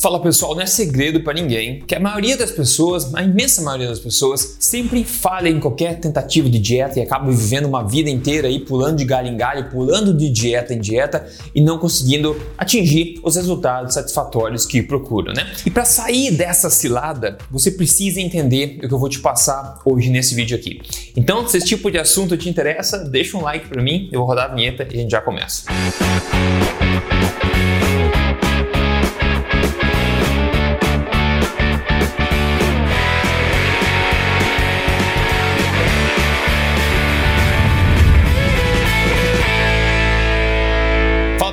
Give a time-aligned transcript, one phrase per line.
[0.00, 3.86] Fala pessoal, não é segredo para ninguém que a maioria das pessoas, a imensa maioria
[3.86, 8.48] das pessoas, sempre falha em qualquer tentativa de dieta e acaba vivendo uma vida inteira
[8.48, 13.20] aí pulando de galho em galho, pulando de dieta em dieta e não conseguindo atingir
[13.22, 15.46] os resultados satisfatórios que procuram, né?
[15.66, 20.08] E para sair dessa cilada, você precisa entender o que eu vou te passar hoje
[20.08, 20.80] nesse vídeo aqui.
[21.14, 24.28] Então, se esse tipo de assunto te interessa, deixa um like para mim, eu vou
[24.28, 25.64] rodar a vinheta e a gente já começa.
[25.70, 26.79] Música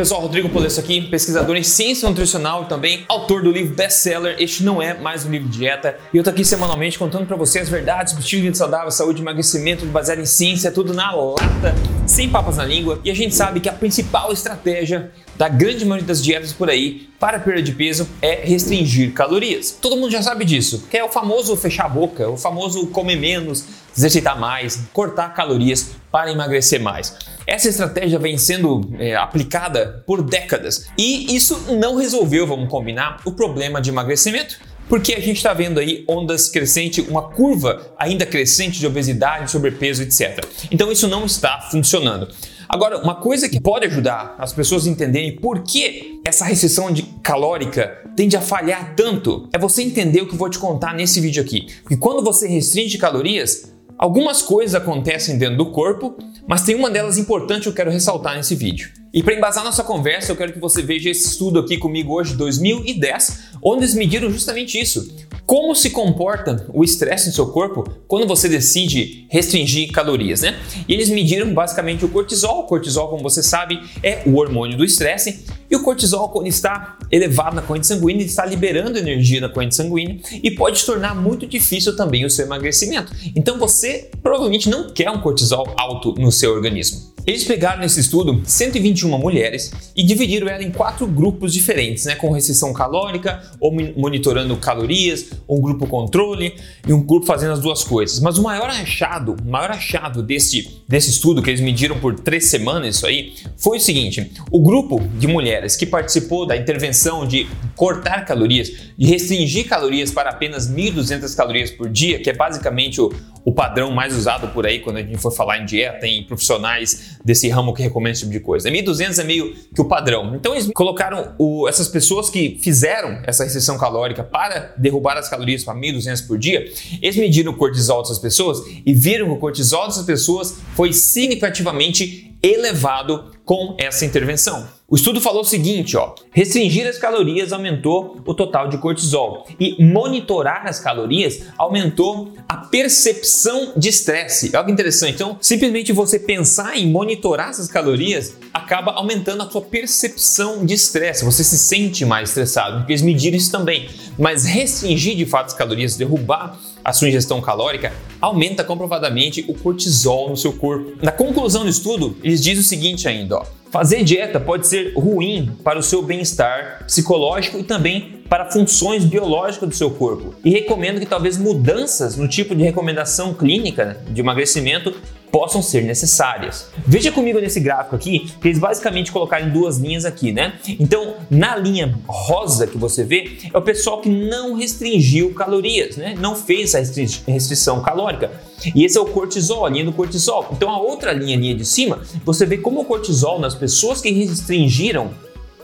[0.00, 4.64] pessoal, Rodrigo Polesso aqui, pesquisador em ciência nutricional e também autor do livro best-seller Este
[4.64, 5.94] Não É Mais Um Livro de Dieta.
[6.10, 9.20] E eu tô aqui semanalmente contando para você as verdades estilo de vida saudável, saúde,
[9.20, 11.74] emagrecimento, baseado em ciência, tudo na lata,
[12.10, 13.00] sem papas na língua.
[13.04, 17.08] E a gente sabe que a principal estratégia da grande maioria das dietas por aí
[17.18, 19.70] para perda de peso é restringir calorias.
[19.80, 23.16] Todo mundo já sabe disso, que é o famoso fechar a boca, o famoso comer
[23.16, 23.64] menos,
[23.96, 27.16] exercitar mais, cortar calorias para emagrecer mais.
[27.46, 33.32] Essa estratégia vem sendo é, aplicada por décadas e isso não resolveu, vamos combinar, o
[33.32, 34.58] problema de emagrecimento.
[34.90, 40.02] Porque a gente está vendo aí ondas crescentes, uma curva ainda crescente de obesidade, sobrepeso,
[40.02, 40.44] etc.
[40.68, 42.26] Então isso não está funcionando.
[42.68, 47.04] Agora, uma coisa que pode ajudar as pessoas a entenderem por que essa restrição de
[47.22, 51.20] calórica tende a falhar tanto é você entender o que eu vou te contar nesse
[51.20, 51.68] vídeo aqui.
[51.86, 56.16] Que quando você restringe calorias, Algumas coisas acontecem dentro do corpo,
[56.48, 58.88] mas tem uma delas importante que eu quero ressaltar nesse vídeo.
[59.12, 62.34] E para embasar nossa conversa, eu quero que você veja esse estudo aqui comigo hoje,
[62.34, 65.14] 2010, onde eles mediram justamente isso.
[65.46, 70.56] Como se comporta o estresse no seu corpo quando você decide restringir calorias, né?
[70.88, 72.60] E eles mediram basicamente o cortisol.
[72.60, 75.44] O cortisol, como você sabe, é o hormônio do estresse.
[75.68, 80.20] E o cortisol, quando está elevado na corrente sanguínea, está liberando energia na corrente sanguínea
[80.32, 83.12] e pode tornar muito difícil também o seu emagrecimento.
[83.34, 87.10] Então você provavelmente não quer um cortisol alto no seu organismo.
[87.30, 92.32] Eles pegaram nesse estudo 121 mulheres e dividiram ela em quatro grupos diferentes, né, com
[92.32, 98.18] restrição calórica, ou monitorando calorias, um grupo controle e um grupo fazendo as duas coisas.
[98.18, 102.50] Mas o maior achado, o maior achado desse, desse estudo que eles mediram por três
[102.50, 107.46] semanas isso aí, foi o seguinte: o grupo de mulheres que participou da intervenção de
[107.76, 113.12] cortar calorias, de restringir calorias para apenas 1.200 calorias por dia, que é basicamente o,
[113.44, 117.18] o padrão mais usado por aí quando a gente for falar em dieta, em profissionais
[117.24, 118.70] desse ramo que recomendam esse tipo de coisa.
[118.70, 120.34] 1.200 é meio que o padrão.
[120.34, 125.64] Então eles colocaram o, essas pessoas que fizeram essa restrição calórica para derrubar as calorias
[125.64, 126.70] para 1.200 por dia,
[127.00, 132.36] eles mediram o cortisol dessas pessoas e viram que o cortisol dessas pessoas foi significativamente
[132.42, 134.68] elevado com essa intervenção.
[134.88, 139.84] O estudo falou o seguinte, ó, restringir as calorias aumentou o total de cortisol e
[139.84, 144.52] monitorar as calorias aumentou a percepção de estresse.
[144.54, 145.14] Olha que interessante.
[145.14, 151.24] Então, simplesmente você pensar em monitorar essas calorias acaba aumentando a sua percepção de estresse.
[151.24, 153.90] Você se sente mais estressado, porque eles mediram isso também.
[154.16, 160.30] Mas restringir de fato as calorias, derrubar a sua ingestão calórica, aumenta comprovadamente o cortisol
[160.30, 160.92] no seu corpo.
[161.02, 165.52] Na conclusão do estudo, eles dizem o seguinte ainda, ó, Fazer dieta pode ser ruim
[165.62, 170.34] para o seu bem-estar psicológico e também para funções biológicas do seu corpo.
[170.44, 174.92] E recomendo que talvez mudanças no tipo de recomendação clínica de emagrecimento
[175.30, 176.68] possam ser necessárias.
[176.86, 180.54] Veja comigo nesse gráfico aqui, que eles basicamente colocaram duas linhas aqui, né?
[180.78, 186.14] Então, na linha rosa que você vê, é o pessoal que não restringiu calorias, né?
[186.18, 186.78] Não fez a
[187.26, 188.30] restrição calórica.
[188.74, 190.48] E esse é o cortisol, a linha do cortisol.
[190.52, 194.00] Então, a outra linha, a linha de cima, você vê como o cortisol nas pessoas
[194.00, 195.10] que restringiram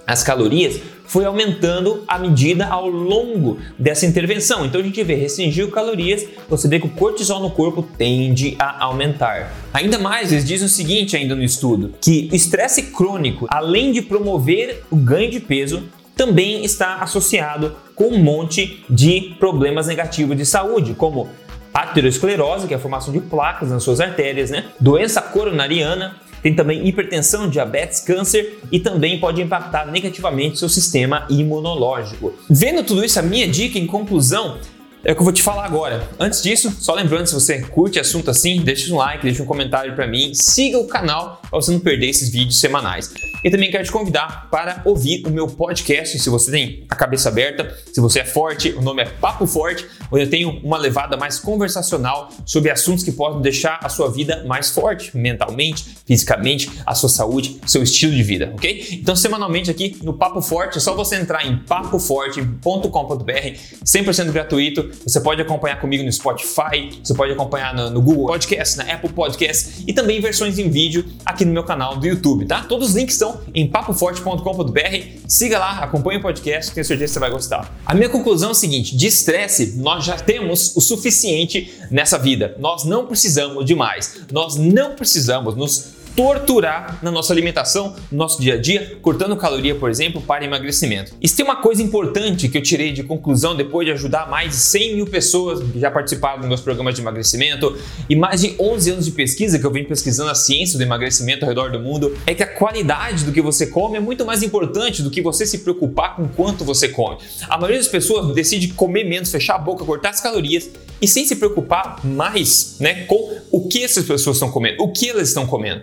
[0.07, 4.65] as calorias foi aumentando à medida ao longo dessa intervenção.
[4.65, 8.85] Então a gente vê restringir calorias, você vê que o cortisol no corpo tende a
[8.85, 9.53] aumentar.
[9.73, 14.03] Ainda mais, eles dizem o seguinte ainda no estudo, que o estresse crônico, além de
[14.03, 15.85] promover o ganho de peso,
[16.17, 21.29] também está associado com um monte de problemas negativos de saúde, como
[21.75, 24.65] aterosclerose, que é a formação de placas nas suas artérias, né?
[24.81, 32.33] doença coronariana, tem também hipertensão, diabetes, câncer e também pode impactar negativamente seu sistema imunológico.
[32.49, 34.57] Vendo tudo isso, a minha dica em conclusão
[35.03, 36.09] é o que eu vou te falar agora.
[36.21, 39.93] Antes disso, só lembrando, se você curte assunto assim, deixa um like, deixa um comentário
[39.97, 43.13] para mim, siga o canal para você não perder esses vídeos semanais.
[43.47, 47.29] E também quero te convidar para ouvir o meu podcast, se você tem a cabeça
[47.29, 51.17] aberta, se você é forte, o nome é Papo Forte, onde eu tenho uma levada
[51.17, 56.93] mais conversacional sobre assuntos que podem deixar a sua vida mais forte, mentalmente, fisicamente, a
[56.97, 58.85] sua saúde, seu estilo de vida, ok?
[58.95, 62.91] Então, semanalmente aqui no Papo Forte, é só você entrar em papoforte.com.br,
[63.85, 64.91] 100% gratuito.
[65.07, 69.13] Você pode acompanhar comigo no Spotify, você pode acompanhar no, no Google Podcast, na Apple
[69.13, 72.65] Podcast e também versões em vídeo aqui no meu canal do YouTube, tá?
[72.65, 74.81] Todos os links estão em papoforte.com.br.
[75.27, 77.75] Siga lá, acompanhe o podcast, tenho certeza que você vai gostar.
[77.85, 82.55] A minha conclusão é o seguinte: de estresse, nós já temos o suficiente nessa vida.
[82.59, 84.21] Nós não precisamos de mais.
[84.33, 89.75] Nós não precisamos nos torturar na nossa alimentação, no nosso dia a dia, cortando caloria,
[89.75, 91.13] por exemplo, para emagrecimento.
[91.21, 94.51] E se tem uma coisa importante que eu tirei de conclusão depois de ajudar mais
[94.51, 97.77] de 100 mil pessoas que já participaram dos meus programas de emagrecimento
[98.09, 101.45] e mais de 11 anos de pesquisa que eu venho pesquisando a ciência do emagrecimento
[101.45, 104.43] ao redor do mundo, é que a qualidade do que você come é muito mais
[104.43, 107.19] importante do que você se preocupar com quanto você come.
[107.47, 110.71] A maioria das pessoas decide comer menos, fechar a boca, cortar as calorias
[111.01, 115.11] e sem se preocupar mais né, com o que essas pessoas estão comendo, o que
[115.11, 115.83] elas estão comendo.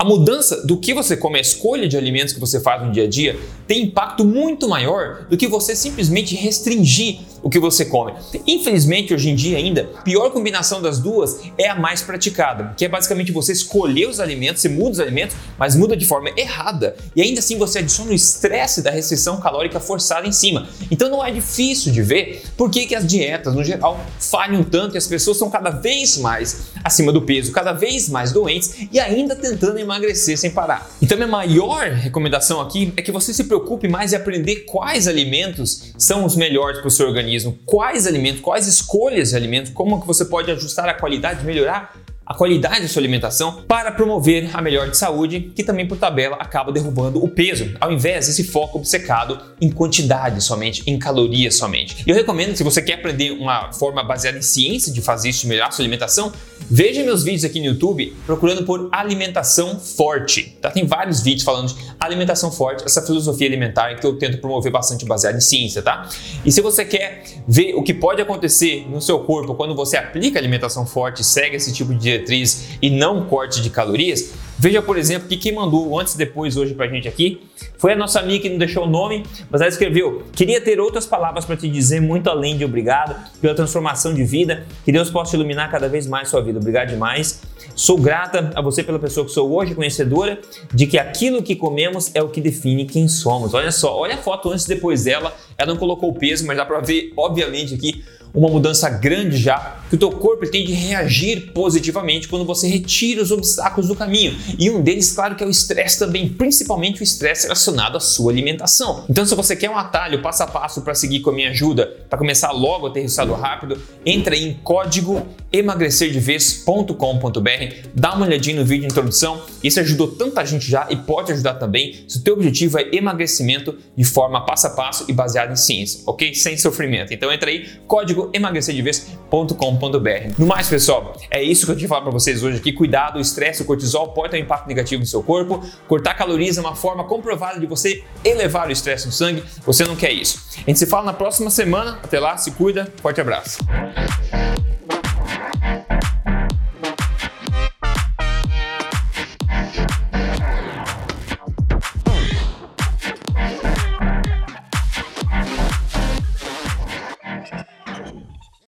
[0.00, 3.04] A mudança do que você come, a escolha de alimentos que você faz no dia
[3.04, 8.12] a dia, tem impacto muito maior do que você simplesmente restringir o que você come.
[8.46, 12.84] Infelizmente, hoje em dia ainda, a pior combinação das duas é a mais praticada, que
[12.84, 16.96] é basicamente você escolher os alimentos, você muda os alimentos, mas muda de forma errada
[17.14, 20.68] e ainda assim você adiciona o estresse da restrição calórica forçada em cima.
[20.90, 24.94] Então não é difícil de ver por que, que as dietas, no geral, falham tanto
[24.94, 28.98] e as pessoas são cada vez mais acima do peso, cada vez mais doentes e
[28.98, 30.90] ainda tentando emagrecer sem parar.
[31.02, 35.92] Então minha maior recomendação aqui é que você se preocupe mais em aprender quais alimentos
[35.98, 40.06] são os melhores para o seu organismo quais alimentos, quais escolhas de alimentos, como que
[40.06, 41.94] você pode ajustar a qualidade, melhorar
[42.30, 46.36] a qualidade da sua alimentação para promover a melhor de saúde, que também por tabela
[46.36, 52.04] acaba derrubando o peso, ao invés desse foco obcecado em quantidade somente, em calorias somente.
[52.06, 55.48] Eu recomendo, se você quer aprender uma forma baseada em ciência de fazer isso, de
[55.48, 56.32] melhorar a sua alimentação,
[56.70, 60.56] veja meus vídeos aqui no YouTube procurando por alimentação forte.
[60.62, 60.70] Tá?
[60.70, 65.04] Tem vários vídeos falando de alimentação forte, essa filosofia alimentar que eu tento promover bastante
[65.04, 66.08] baseada em ciência, tá?
[66.44, 70.38] E se você quer ver o que pode acontecer no seu corpo quando você aplica
[70.38, 74.96] alimentação forte e segue esse tipo de diretriz e não corte de calorias, veja, por
[74.98, 77.40] exemplo, que quem mandou antes e depois hoje pra gente aqui
[77.78, 81.06] foi a nossa amiga que não deixou o nome, mas ela escreveu: Queria ter outras
[81.06, 84.66] palavras para te dizer, muito além de obrigado pela transformação de vida.
[84.84, 86.58] Que Deus possa iluminar cada vez mais sua vida.
[86.58, 87.40] Obrigado demais.
[87.74, 90.40] Sou grata a você pela pessoa que sou hoje, conhecedora
[90.72, 93.54] de que aquilo que comemos é o que define quem somos.
[93.54, 95.34] Olha só, olha a foto antes e depois dela.
[95.56, 98.02] Ela não colocou o peso, mas dá para ver, obviamente, aqui
[98.34, 103.22] uma mudança grande já, que o teu corpo tem de reagir positivamente quando você retira
[103.22, 104.36] os obstáculos do caminho.
[104.58, 108.30] E um deles, claro, que é o estresse também, principalmente o estresse relacionado à sua
[108.30, 109.04] alimentação.
[109.08, 111.86] Então, se você quer um atalho passo a passo para seguir com a minha ajuda,
[112.08, 118.64] para começar logo a ter resultado rápido, entra em código emagrecerdevez.com.br, dá uma olhadinha no
[118.64, 119.42] vídeo de introdução.
[119.62, 123.76] Isso ajudou tanta gente já e pode ajudar também se o teu objetivo é emagrecimento
[123.96, 126.34] de forma passo a passo e baseado em ciência, ok?
[126.34, 127.12] Sem sofrimento.
[127.12, 130.34] Então entra aí, código emagrecerdevez.com.br.
[130.38, 132.72] No mais, pessoal, é isso que eu tinha falar para vocês hoje aqui.
[132.72, 135.64] Cuidado, o estresse, o cortisol pode ter um impacto negativo no seu corpo.
[135.88, 139.42] Cortar calorias é uma forma comprovada de você elevar o estresse no sangue.
[139.66, 140.40] Você não quer isso.
[140.56, 141.98] A gente se fala na próxima semana.
[142.02, 142.92] Até lá, se cuida.
[143.02, 143.58] Forte abraço.